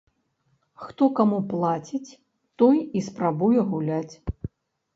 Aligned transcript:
Хто 0.85 1.03
каму 1.19 1.37
плаціць, 1.51 2.17
той 2.63 2.83
і 2.99 3.07
спрабуе 3.11 3.69
гуляць. 3.71 4.15